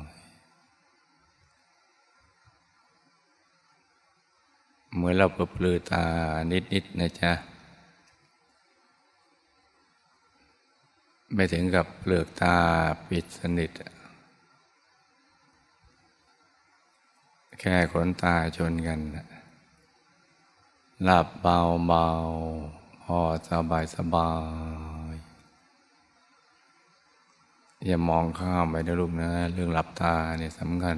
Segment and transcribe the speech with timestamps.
[4.95, 6.05] เหมือนเราเปลือตา
[6.51, 7.31] นิด ๆ นะจ๊ะ
[11.33, 12.55] ไม่ถึงกับเปลือกตา
[13.07, 13.71] ปิดสนิท
[17.59, 18.99] แค่ขนตาชนกัน
[21.03, 22.07] หลับเบาเบา
[23.01, 23.19] พอ
[23.49, 24.31] สบายสบา
[25.13, 25.15] ย
[27.85, 30.97] อย่ามองข้ามไปนะลูกนะ เรื่องหลับตาเนี่ยสำคัญ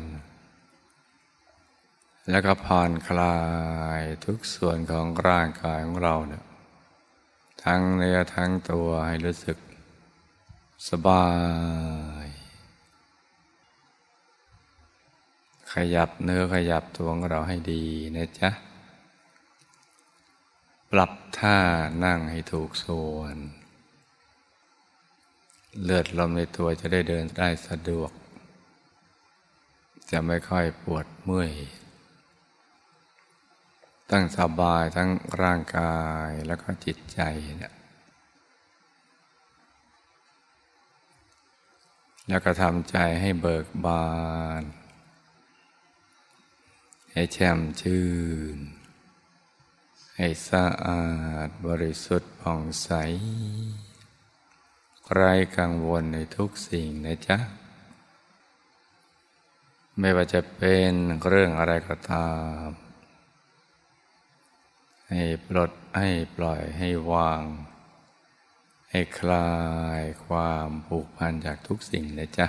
[2.29, 3.37] แล้วก็ผ่อนคลา
[3.99, 6.43] ยทุกส่วนของร่างกายของเราเนี่ย
[7.63, 9.57] ทั้งเนื้อทั้งตัวให้รู้สึก
[10.89, 11.27] สบา
[12.25, 12.27] ย
[15.73, 18.49] ขยับเนื้อขยับตัวของเราให้ดีนะจ๊ะ
[20.91, 21.57] ปรับท่า
[22.03, 23.37] นั่งให้ถูกส่วน
[25.83, 28.11] เลือดลมในตัวจะได้เดินได้สะดวก
[30.11, 31.51] จะไม่ค่อยปวดเมื่อย
[34.13, 35.09] ตั้งสบายทั้ง
[35.41, 37.19] ร่างกายแล้วก็จิตใจ
[37.57, 37.73] เนี่ย
[42.27, 44.11] แล้วก็ทำใจให้เบิกบา
[44.61, 44.63] น
[47.11, 48.07] ให้แช่มชื่
[48.55, 48.57] น
[50.15, 51.05] ให้สะอา
[51.47, 52.89] ดบริสุทธิ์ผ่องใส
[55.11, 57.37] ไร้กังวลในทุกสิ่งนะจ๊ะ
[59.99, 60.91] ไม่ว่าจะเป็น
[61.27, 62.29] เรื่องอะไรก็ตา
[62.67, 62.82] ม
[65.15, 67.41] ให้ปลดให้ปล่อยให้วาง
[68.91, 69.51] ให้คลา
[69.99, 72.47] ยความผูกพันจากทุกสิ่งเลยจ้ะ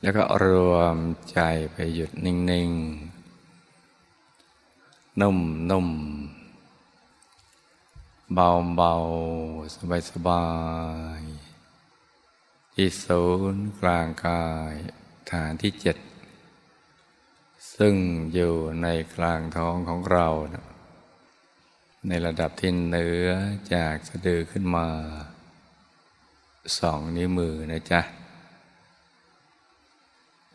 [0.00, 0.96] แล้วก็รวม
[1.30, 1.38] ใจ
[1.72, 2.70] ไปหยุดนิ่ง
[4.34, 5.38] ๆ นุ่ม
[5.70, 5.88] นุ่ม
[8.34, 8.94] เบาเบา
[9.74, 10.46] สบายสบา
[11.18, 11.22] ย
[12.74, 13.22] ที่ศู
[13.54, 14.74] นย์กลางกาย
[15.30, 15.96] ฐานที่เจ็ด
[17.76, 17.94] ซึ่ง
[18.34, 20.66] อยู่ในกลางท้องของเรานะ
[22.08, 23.28] ในระดับที่เหนือ
[23.74, 24.88] จากสะดือขึ้นมา
[26.78, 28.00] สองนิ้วมือนะจ๊ะ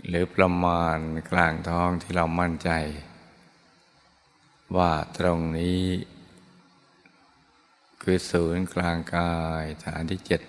[0.08, 0.98] หรือประมาณ
[1.32, 2.72] กลางท้องที่เรามั่นใจ
[4.78, 5.82] ว่าตรงนี้
[8.02, 10.42] คือศูนย์กลางกายฐานที่เจ็ด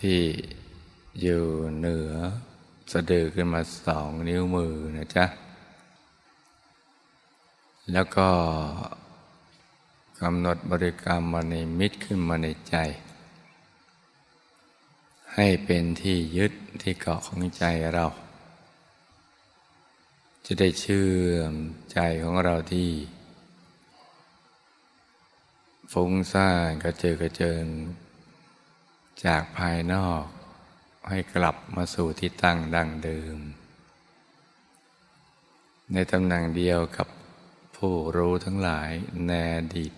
[0.00, 0.20] ที่
[1.20, 1.44] อยู่
[1.76, 2.12] เหนือ
[2.92, 5.26] สะดือขึ้นมาสองนิ้วมือนะจ๊ะ
[7.92, 8.28] แล้วก็
[10.20, 12.76] กำหนดบริกรรมมาในมิตรขึ้นมาในใจ
[15.34, 16.52] ให้เป็นที่ยึด
[16.82, 17.64] ที่เกาะของใจ
[17.94, 18.06] เรา
[20.44, 21.54] จะได้เชื่อม
[21.92, 22.90] ใจของเราที่
[25.92, 27.64] ฟุ้งซ่านกระเจิดกระเจิง
[29.24, 30.24] จากภายนอก
[31.10, 33.38] ให้กลับมาสู่ที่ตั้งดังเดิม
[35.92, 37.08] ในตำแหน่งเดียวกับ
[37.76, 38.90] ผู้รู้ทั้งหลาย
[39.26, 39.32] แน
[39.74, 39.92] ดีต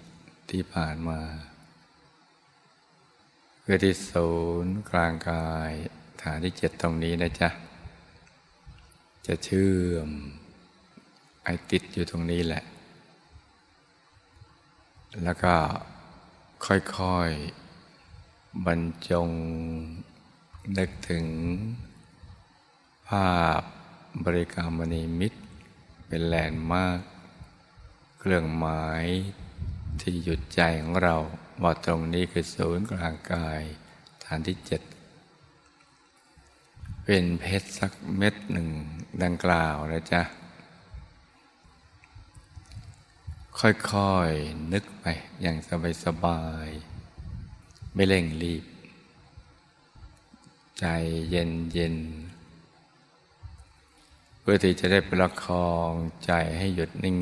[0.50, 1.20] ที่ผ่านมา
[3.60, 4.30] เพื่อที่ศู
[4.64, 5.70] นย์กลางกาย
[6.22, 7.50] ฐานที่เจ็ดตรงนี้นะจ๊ะ
[9.26, 10.08] จะเชื่อม
[11.44, 12.64] ไอติดอยู่ตรงนี้แหละ
[15.24, 15.54] แล้วก็
[16.66, 18.80] ค่อยๆบรร
[19.10, 19.30] จง
[20.76, 21.26] นึกถึง
[23.08, 23.62] ภาพ
[24.24, 25.40] บริกรรมณีมิตร
[26.06, 27.00] เป็นแลนด์มาก
[28.18, 29.04] เครื่องหมาย
[30.00, 31.16] ที่หยุดใจของเรา
[31.62, 33.62] ว่าตรงนี้คือศูนย์กลางกาย
[34.24, 34.82] ฐานที่เจ็ด
[37.04, 38.68] เป็นเพชรสักเม็ดหนึ่ง
[39.22, 40.22] ดังกล่าวนะจ๊ะ
[43.60, 45.04] ค่อยๆนึกไป
[45.42, 45.56] อย่าง
[46.04, 48.64] สบายๆไม่เร่งรีบ
[50.80, 50.86] ใจ
[51.30, 51.96] เย็นเย็น
[54.40, 55.92] เพื่อที่จะได้ประคอง
[56.24, 57.14] ใจให้หยุดนิ่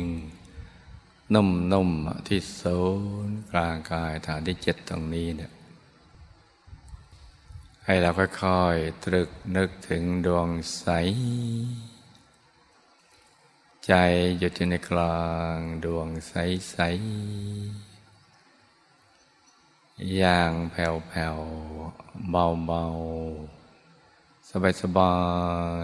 [0.00, 2.62] งๆ นุ่มๆ ที่โซ
[3.26, 5.52] นกลางกายฐานที่เจ็ดตรงนี้เนี่ย
[7.84, 10.48] ให้เราค่อยๆตรึกนึกถึงดวง
[10.78, 10.86] ใส
[13.86, 13.92] ใจ
[14.38, 15.24] หยุดอยู่ในกลา
[15.54, 17.89] งดวงใสๆ
[20.08, 20.86] อย่างแผ่
[21.36, 24.50] วๆ เบาๆ
[24.82, 25.16] สบา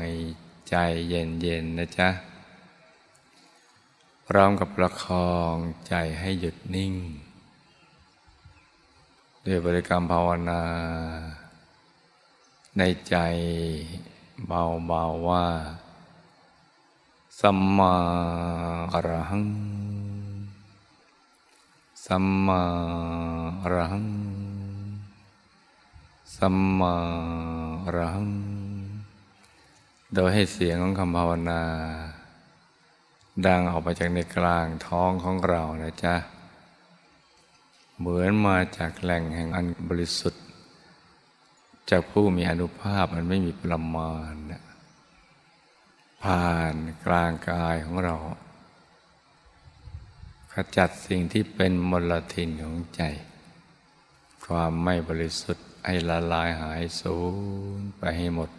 [0.04, 0.74] ยๆ ใจ
[1.08, 2.08] เย็นๆ นะจ๊ะ
[4.26, 5.54] พร้อมกับประคอง
[5.88, 6.94] ใจให้หยุดนิ่ง
[9.44, 10.62] ด้วยบริกรรมภาวนา
[12.78, 13.16] ในใจ
[14.46, 15.46] เบาๆ ว่า
[17.40, 17.94] สัมมา
[18.92, 19.46] อรหัง
[22.06, 22.62] สัมมา
[23.66, 24.06] อรหัง
[26.36, 26.96] สัมมา
[27.84, 28.30] อรหัง
[30.14, 31.62] โดยให้เสียงของคำภาวนา
[33.46, 36.14] ดังออกมาจากในกลางท้องของเรานะจ๊ะ
[37.98, 40.44] เหมือนมาจากแหล่งแห่งอันบริสุทธิ์
[41.90, 44.62] จากผู้มีอนุภาพมันไม่มีประมาณนะ
[46.22, 46.74] ผ่าน
[47.04, 48.14] กลางกายของเรา
[50.52, 53.02] ขจัดสิ่งที่เป็นมลทินของใจ
[54.46, 57.16] ความไม่บริสุทธิ์ให้ละลายหายสู
[57.78, 58.50] ญไปให้หมด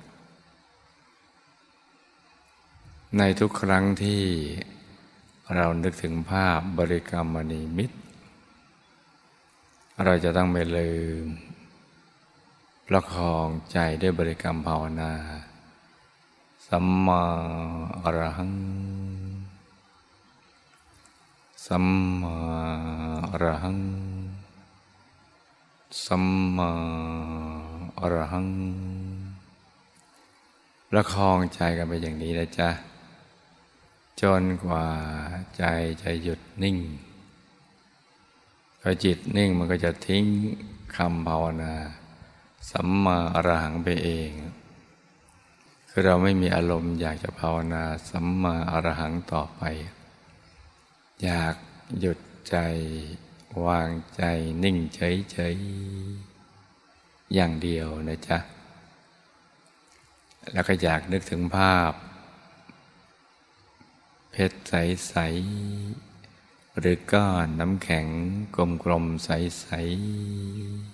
[3.17, 4.23] ในทุกครั้งที่
[5.55, 7.97] เรานึกถึงภาพบริกรรมมณีมิตร
[10.05, 10.91] เราจะต้องไม่ลื
[11.23, 11.25] ม
[12.87, 15.11] ประคองใจด้วยบริกรรมภาวนา
[16.67, 17.23] สัมมา
[18.03, 18.53] อรหัง
[21.65, 21.85] สัม
[22.21, 22.37] มา
[23.31, 23.77] อรหัง
[26.05, 26.25] สัม
[26.57, 26.71] มา
[27.99, 28.47] อรหัง
[30.89, 32.69] ประคองใจกันไปอย่างนี้นะจ๊ะ
[34.21, 34.85] จนกว่า
[35.57, 35.63] ใจ
[36.01, 36.77] จะหยุดนิ่ง
[38.81, 40.25] พอจิตนิ่งมันก็จะทิ้ง
[40.95, 41.73] คำภาวนา
[42.71, 44.29] สัมมาอรหังไปเอง
[45.89, 49.61] คือเราไม่มีอารมณ์อยากจะภาวนา สัมมาอรหังต่อไป
[51.23, 51.55] อยาก
[51.99, 52.19] หยุด
[52.49, 52.55] ใจ
[53.67, 54.21] วางใจ
[54.63, 58.37] นิ่งเฉยๆอย่างเดียวนะจ๊ะ
[60.53, 61.93] แล้วก็อยากนึกถึงภาพ
[64.31, 65.15] เพชรใส
[65.97, 68.07] ๆ หรือก้อนน้ำแข็ง
[68.83, 69.29] กลมๆ ใส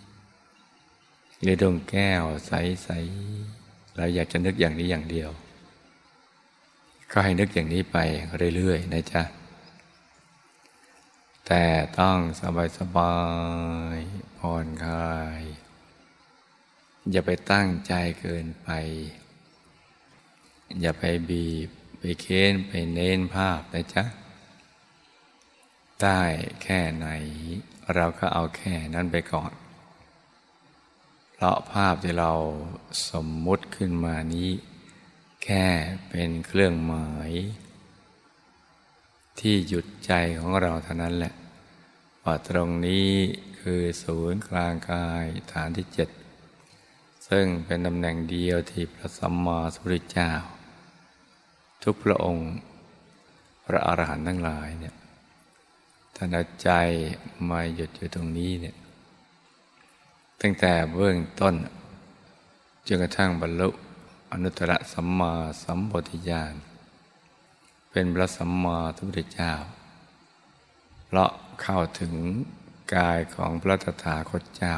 [0.10, 2.90] ๆ หรือดวงแก้วใส
[3.40, 5.30] ๆ เราอยากจะนึกอย่างนี้อย่างเดียว
[7.12, 7.98] ก็ให้นึกอย่างนี้ไป
[8.56, 9.24] เรื่อย ๆ นะจ๊ะ
[11.48, 11.66] แต่
[12.00, 12.20] ต้อง
[12.78, 13.18] สบา
[13.96, 15.42] ยๆผ่อนคลาย
[17.12, 18.70] อย่าไปตั้งใจเกินไป
[20.82, 21.70] อย่าไปบีบ
[22.00, 24.04] ไปเค้นไปเน้นภาพนะจ๊ะ
[26.02, 26.22] ได้
[26.64, 27.08] แค่ไหน
[27.96, 29.52] เราก็เอาแค่นั้นไปก่อน
[31.34, 32.34] เพราะภาพที่เรา
[33.10, 34.50] สมมุติขึ้นมานี้
[35.44, 35.66] แค่
[36.10, 37.32] เป็นเครื่องหมาย
[39.40, 41.34] ที่หยุดใจของเราเท่านั้นแหละ
[42.24, 43.10] ว่าตรงนี้
[43.60, 46.10] คือศูนย์กลางกายฐานที่เจ็ด
[47.28, 50.32] ซึ่งเป็นตำแหน่งเดียวที่พระสัมมาสัมพุทธเจ้า
[51.84, 52.50] ทุกพระองค์
[53.66, 54.96] พระอรหันต์ทั้งหลายเนี่ย
[56.16, 56.70] ท่านใจ
[57.50, 58.76] มาหยุดอยู่ตรงนี้เนี่ย
[60.42, 61.56] ตั้งแต่เบื้องต้น
[62.88, 63.70] จนกระทั่งบรรลุ
[64.32, 65.34] อนุตตรสัมมา
[65.64, 66.54] สัมปวิญาณ
[67.96, 69.54] เป็นพระสัมมาสัมพุทธเจ้า
[71.06, 71.32] เพราะ
[71.62, 72.14] เข้าถึง
[72.96, 74.76] กายของพระตถาคตเจ้า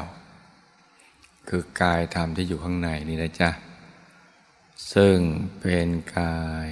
[1.48, 3.50] คือกายธรรมที่อยู่ข้างในนี่นะจ๊ะ
[4.94, 5.18] ซึ่ง
[5.60, 6.68] เป็นกาย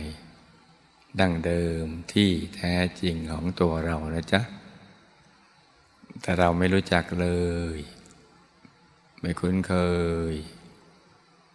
[1.20, 4.42] ดั้งเดิมที่แท้จริงของตัวเรานะจ๊ะ
[6.22, 7.28] แต่เราไม่รู้จักเล
[7.76, 7.78] ย
[9.20, 9.74] ไม่คุ้นเค
[10.32, 10.34] ย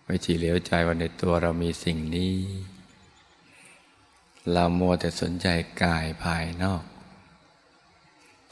[0.06, 2.36] ไม่ฉีเหลียวใจว่าในตัวเรามีสิ่งนี้
[4.52, 5.48] เรามัวแต่สนใจ
[5.84, 6.84] กายภายนอก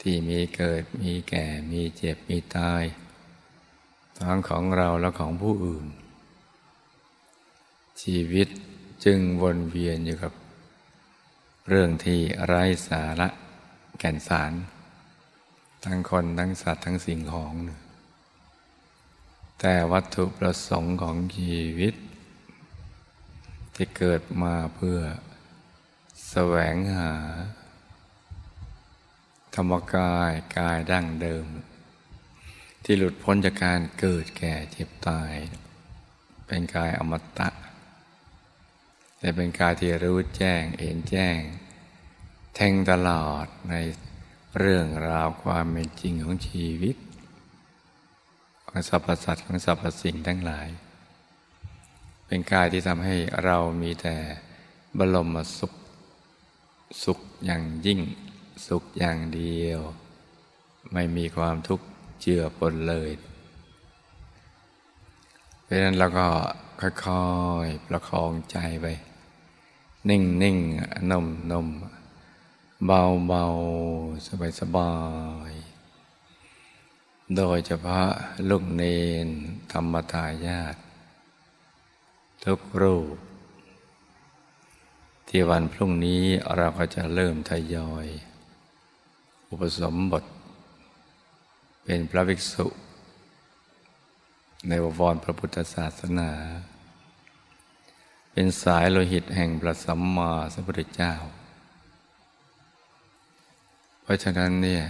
[0.00, 2.82] ที่มีเกิดมีแก่มีเจ็บมีตาย
[4.16, 5.86] ทั้งของเราและของผู้อื่น
[8.02, 8.48] ชีวิต
[9.04, 10.32] จึงวนเวียนอยู่กับ
[11.68, 13.28] เรื่องที่ไร้สาระ
[13.98, 14.52] แก่นสาร
[15.84, 17.54] ทั้งคนทั้งสัตว์ทั้งสิ่งของ
[19.60, 21.94] แต่วัตถุประสงค์ของชีวิต
[23.74, 24.98] ที่เกิดมาเพื่อ
[26.32, 27.12] แสวงหา
[29.54, 31.46] ธรรมกายกายดั้งเดิม
[32.84, 35.32] ที่หลุดพ้นจากการเกิดแก่เจ็บตาย
[36.46, 37.48] เป็นกายอมตะ
[39.18, 41.38] แต่เป็นกายที่รู้แจ้งเห็นแจ้ง
[42.54, 43.74] แทงตลอดใน
[44.58, 46.96] เรื่องราวความเป็นจริงของชีวิต
[48.68, 50.68] ของสรรพสัตว์ของสรรพสิ่งทั้งหลาย
[52.26, 54.16] เป็นกายที่ทำให้เรามีแต่
[54.98, 55.72] บรมสุข
[57.04, 58.00] สุขอย่างยิ่ง
[58.66, 59.80] สุขอย่างเดียว
[60.92, 61.86] ไม่มีความทุกข์
[62.20, 63.10] เจือปนเลย
[65.62, 66.28] เพราะนั้นเราก็
[66.80, 67.24] ค่อ
[67.64, 68.86] ยๆประคองใจไป
[70.08, 70.58] นิ่งนิ่ง
[71.10, 71.68] นมนม
[72.86, 73.44] เบาเบา
[74.26, 74.92] สบายสบา
[75.50, 75.52] ย
[77.36, 78.08] โดยเฉพาะ
[78.48, 78.82] ลูกเน
[79.26, 79.28] น
[79.72, 80.76] ธรรมทายาท
[82.44, 83.16] ทุกรูป
[85.28, 86.22] ที่วันพรุ่งนี้
[86.56, 88.06] เราก็จะเริ่มทยอย
[89.50, 90.24] อุปสมบท
[91.84, 92.66] เป็นพระภิกษุ
[94.68, 96.30] ในวรพระพุทธศาสนา
[98.32, 101.14] เป็นสายโลหิตแห่งพระสัมมาสัมพุทธเจ้า
[104.02, 104.84] เพราะฉะนั้นเนี่ย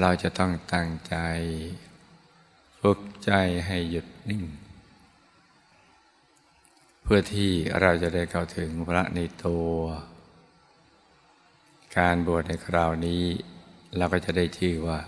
[0.00, 1.16] เราจะต้องตั้งใจ
[2.80, 3.32] ฝึกใจ
[3.66, 4.44] ให้หยุดนิ่ง
[7.10, 7.50] พื่อที่
[7.80, 9.72] เราจะได้เข้าถึงพระในตัว
[11.98, 13.22] การบวชในคราวนี้
[13.96, 14.98] เราก็จะได้ชื่อว่า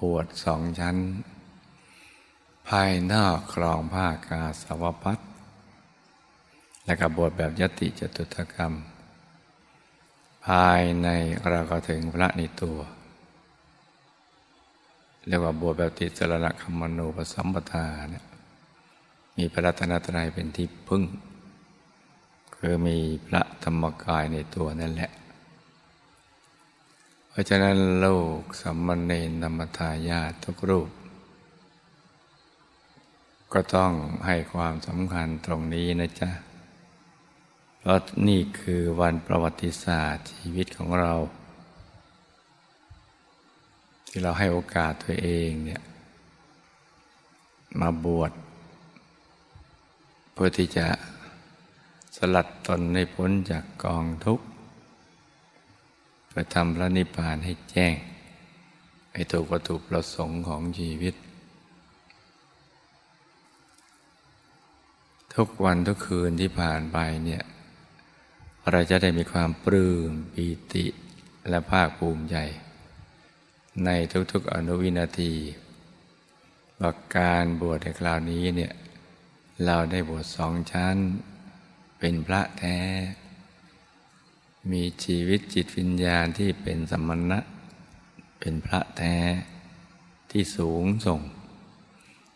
[0.00, 0.96] บวชสองชั้น
[2.68, 5.18] ภายนอกครองผ้ากาสาวพัด
[6.84, 8.72] และกับบวชแบบยติจตุถกรรม
[10.46, 11.08] ภายใน
[11.50, 12.78] เราก็ถึงพระในตัว
[15.26, 18.27] เรียกว่าบวชแบบติสรณคมนูปสัมปทาเนี่ย
[19.38, 21.02] มีพระรัตนตรัยเป็นที่พึ่ง
[22.56, 25.10] คือมีพระธรรมกายในตัวนั่นแหละ
[27.28, 28.06] เพราะฉะนั้นโล
[28.38, 30.88] กสัมมเนนธรรมทายาทุกรูป
[33.52, 33.92] ก็ต้อง
[34.26, 36.30] ให้ความสำคัญตรงนี้นะจ๊ะ
[37.78, 41.14] เพราะนี่คือวันประวัติศาสตร์ชีวิตของเรา
[44.08, 45.82] ที่เราให้โอกาสตัวเองเนี่ย
[47.80, 48.32] มาบวช
[50.40, 50.86] พื่อที่จะ
[52.16, 54.46] สลัดตนให้พ้นจากกองทุกข์
[56.28, 57.94] เพื่อทำพระนิพพานให้แจ้ง
[59.12, 61.14] ให้ถูกวัตถุประสงค์ของชีวิต
[65.34, 67.42] ทุกวันทุกคืนที่ผ่านไปเนี่ย
[68.70, 70.86] เราจะได้มีความปลื้มปีติ
[71.48, 72.36] และภาคภูมิใจ
[73.84, 73.90] ใน
[74.32, 75.32] ทุกๆอนุวินาที
[76.80, 78.72] ว่าการบวชในคราวนี้เนี่ย
[79.66, 80.96] เราได้บวชสองชั้น
[81.98, 82.78] เป็นพระแท้
[84.72, 87.38] มีชีวิตจิตวิญญาณที่เป็นสมณะ
[88.40, 89.16] เป็นพระแท้
[90.30, 91.20] ที่สูงส่ง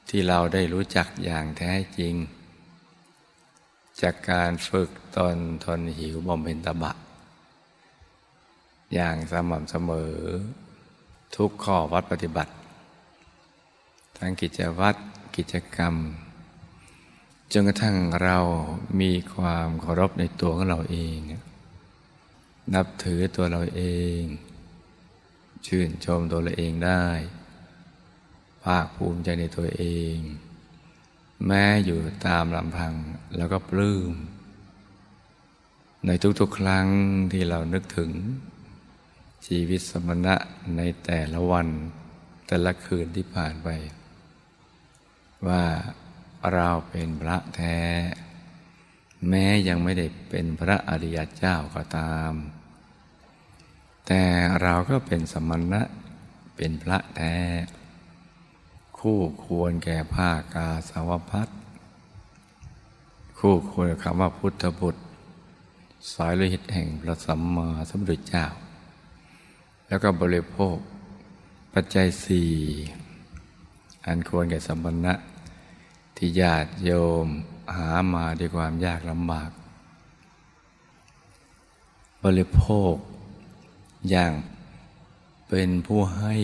[0.09, 2.15] ที่เราได้รู้จักอย่างแท้จริง
[4.01, 6.93] จากการฝึกตนทนหิวบำเพ็ญตบะ
[8.95, 10.15] อย่างสม่ำเสมอ
[11.37, 12.53] ทุกข้อวัดปฏิบัติ
[14.19, 15.01] ทั้งกิจวัตร
[15.37, 15.95] กิจกรรม
[17.53, 18.39] จนกระทั่งเรา
[19.01, 21.17] มีความเคารพในตัวของเราเอง
[22.75, 23.83] นับถือตัวเราเอ
[24.19, 24.21] ง
[25.67, 27.05] ชื่นชมตัวเราเองได้
[28.65, 30.17] ภาคภูมิใจในตัวเอง
[31.47, 32.95] แม้อยู่ตามลำพัง
[33.37, 34.13] แล้วก็ปลื้ม
[36.07, 36.87] ในทุกๆครั้ง
[37.33, 38.11] ที่เรานึกถึง
[39.47, 40.35] ชีวิตสมณะ
[40.77, 41.69] ในแต่ละวัน
[42.47, 43.69] แต่ละคืนที่ผ่านไป
[45.49, 45.63] ว่า
[46.55, 47.79] เราเป็นพระแท้
[49.29, 52.33] แม้ยังไม่ได้เป็นพระอริยเจ้าก็ตาม
[54.07, 54.23] แต่
[54.63, 55.83] เราก็เป็นสมณะ
[56.57, 57.37] เป็นพระแท้
[58.99, 61.49] คู่ควรแก่ผ้ากาสาวพัด
[63.39, 65.03] คู่ควรคำว่าพุทธบุตร
[66.13, 68.47] สายลหิตแห่งพระสัมมาสัมพุทธเจ้า
[69.89, 70.77] แล้วก็บริโภค
[71.73, 72.51] ปัจจัยสี่
[74.07, 75.15] อันควรแก่สมปันะ
[76.17, 76.91] ที่ญาติโย
[77.25, 77.27] ม
[77.77, 79.51] หามาด้วยความยากลำบาก
[82.25, 82.95] บริโภค
[84.11, 84.33] อย่าง
[85.49, 86.35] เป็นผู้ให้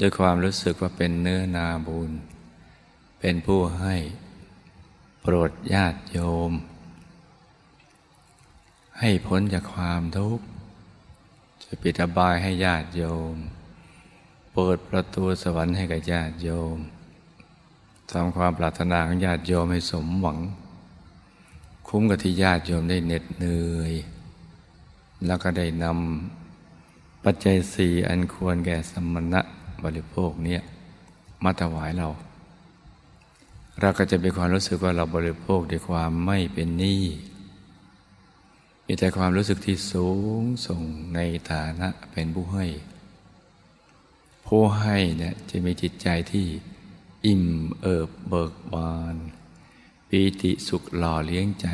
[0.00, 2.10] ด้วยความรู้สึกว่าเป็นเนื้อนาบุญ
[3.20, 3.96] เป็นผู้ให้
[5.20, 6.18] โปรดญาติโย
[6.50, 6.52] ม
[9.00, 10.44] ให้พ้นจากความทุกข์
[11.62, 13.34] จะปิดอบายให้ญาติโยม
[14.54, 16.78] เปิดประตูสวรรค์ให้กับญาติโยม
[18.12, 20.38] ทำความปรารถนาของญาติโยมให้สมหวัง
[21.88, 23.92] คุ้มกับที่ญาติโยมได้เหน็ดเหนื่อย
[25.26, 29.40] แล้วก็ได้นำปัจจัยสี่อันควรแก่สมณะ
[29.84, 30.62] บริโภคเนี่ย
[31.44, 32.08] มาถวายเรา
[33.80, 37.04] เราก็จะมีความรู้สึกว่าเราบริโภคด้วยความไม่เป็นหนี้
[38.86, 40.08] มีแต่ความรู้สึกที่สู
[40.40, 40.82] งส่ง
[41.14, 42.66] ในฐานะเป็นผู้ให้
[44.46, 46.46] ผู้ให้เนี่ยจะมีจิตใจที่
[47.26, 47.44] อิ่ม
[47.80, 49.16] เอิบเบิกบาน
[50.08, 51.68] ปีติสุขหล่อเลี้ยงใจ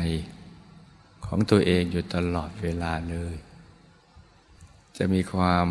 [1.25, 3.35] ของตัวเองอยู่ตลอดเวลาเลย
[4.97, 5.67] จะมีความ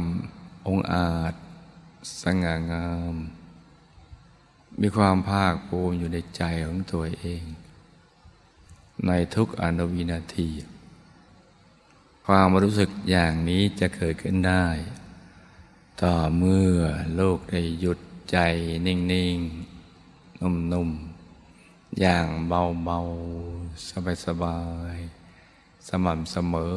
[0.67, 1.35] องอาจ
[2.23, 3.15] สง่างาม
[4.81, 7.43] มีความภาคภูมิอยู่ในใจของตัวเอง
[9.07, 10.51] ในทุกอนุวินาที
[12.27, 14.67] ความรู้สึกอย่างนี้จะเกิดขึ้นได้
[16.03, 16.77] ต่อเมื่อ
[17.17, 17.99] โลกได้หยุด
[18.31, 18.39] ใจ
[18.87, 18.97] นิ่
[19.37, 24.61] งๆ นุ่มๆ อย่างเบาๆ สบา
[24.95, 26.77] ยๆ สม่ำเสมอ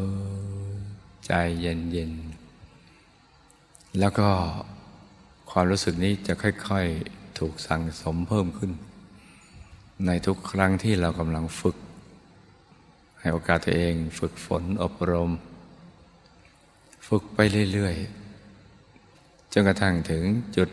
[1.25, 4.29] ใจเย็นๆ แล้วก็
[5.51, 8.71] ความรู้สึกนี้จะค่อยๆ ถูกสั่งสมเพิ่มขึ้น
[10.05, 11.77] ในทุกครั้งที่เรากำลังฝึก
[13.19, 15.31] ให้โอกาสตัวเองฝึกฝนอบรม
[17.07, 17.39] ฝึกไป
[17.73, 20.23] เรื่อยๆ จนกระทั่งถึง
[20.55, 20.69] จุด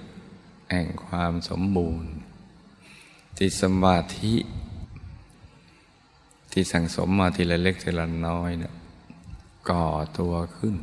[0.71, 2.13] แห่งความสมบูรณ์
[3.37, 4.35] ที่สมาธิ
[6.53, 8.75] ที่สั่งสมมาทีละเล็กทีละน้อยเนี่ย
[9.71, 9.87] ก่อ
[10.19, 10.77] ตัวขึ้น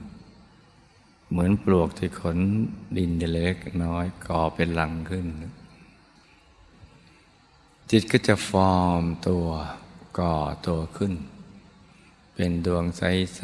[1.29, 2.37] เหมือนปลวกที่ขน
[2.97, 5.25] ดินเล็กน้อยก่อเป็นหลังขึ้น
[7.89, 9.47] จิตก็จะฟอร์มตัว
[10.19, 10.35] ก่อ
[10.67, 11.13] ตัวขึ้น
[12.35, 13.41] เป็นดวงใส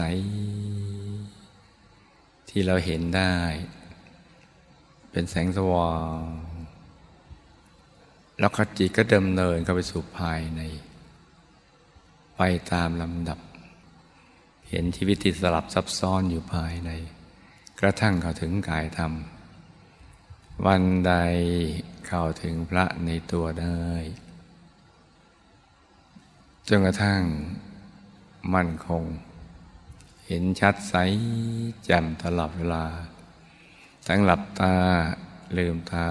[1.63, 3.35] ๆ ที่เราเห็นได้
[5.11, 6.21] เป็นแสงสว่าง
[8.39, 10.61] แล้วก็จิตก็ดำเนินเข้าไปสู่ภายใน
[12.37, 13.39] ไปตามลำดับ
[14.69, 16.91] เห็นชีวิตที่สลับซับซ้อนอยู่ภายใน
[17.79, 19.13] กระทั่งเข้าถึงกายธรรม
[20.65, 21.13] วันใด
[22.07, 23.83] เข้าถึงพระในตัวได้
[26.67, 27.21] จนกระทั่ง
[28.53, 29.03] มั่นคง
[30.25, 30.95] เห็นชัดใส
[31.85, 32.85] แจ่มตลอดเวลา
[34.07, 34.73] ทั้งหลับตา
[35.57, 36.07] ลืมตา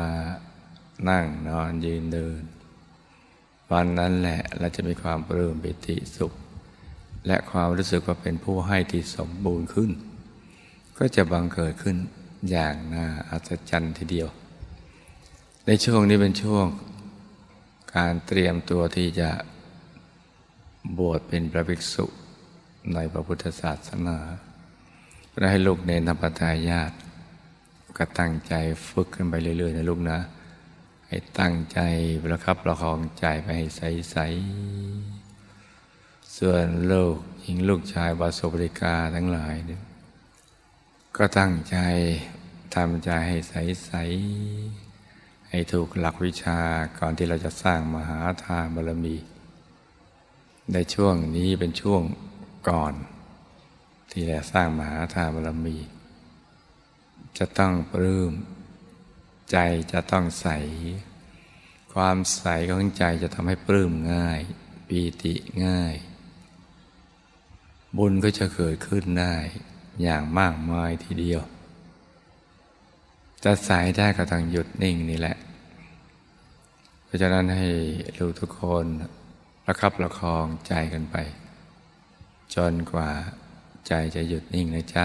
[1.08, 2.42] นั่งนอนยืนเดิน
[3.72, 6.32] วันนั้นแหละเราจะมีความปลื้มปิติสุข
[7.26, 9.90] และความรู้สึกว่าเป็นผู้ให้ที่สมบูรณ์ขึ้น
[10.98, 11.96] ก็จะบังเกิดขึ้น
[12.50, 14.28] อย่างน่าอัศจรรย์ทีเดียว
[15.66, 16.66] ในช่วงนี้เป็นช่วง
[17.96, 19.30] การเตรียมตัวที่จะ
[20.98, 22.06] บวชเป็นพระภิกษุ
[22.94, 24.18] ในพระพุทธศาสนา
[25.30, 26.92] เพื่อให้ลูกเนรธรรมทายาท
[27.96, 28.54] ก็ตั้งใจ
[28.88, 30.18] ฝึกกันไปเรื่อยๆนะลูกนะ
[31.08, 31.80] ให้ตั้งใจ
[32.22, 39.82] ประคับประคองใจไปให้ใสๆส่วนลูกหญิงลูกชายบาสุบริกาทั้งหลายเนี่ย
[41.16, 41.76] ก็ตั้งใจ
[42.74, 46.58] ทำใจให้ใสๆให้ถูกหลักวิชา
[46.98, 49.16] ก่อนที่เราจะสร้างมหาทานบารมี
[50.72, 52.02] ในช่วงนี้เป็นช่วง
[52.68, 52.92] ก่อน
[54.10, 55.76] ที่จะสร้างมหาทานบารมี
[57.38, 58.32] จะต้องปลื้ม
[59.50, 59.58] ใจ
[59.92, 60.48] จะต้องใส
[61.92, 64.40] ความใสของใจจะทำให้ปลื้มง่าย
[64.88, 65.94] ปีติง่าย
[67.96, 69.34] บุญก็จะเกิดขึ้นได้
[70.02, 71.42] อย่างมากมายทีเดียว
[73.44, 75.36] จะใสได้ก็ต้องหยุดนิ่งนี่แหละ
[77.04, 77.68] เพราะฉะนั้นให้
[78.18, 78.86] ลูกทุกคน
[79.66, 81.16] ระคับประคองใจกันไป
[82.54, 83.10] จนกว่า
[83.88, 85.04] ใจจะหยุดนิ่งนะจ๊ะ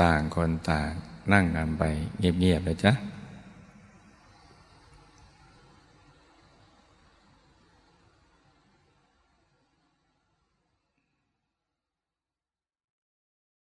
[0.00, 0.90] ต่างคนต่าง
[1.32, 1.82] นั่งกันไป
[2.18, 2.92] เงียบๆเลยจ้ะ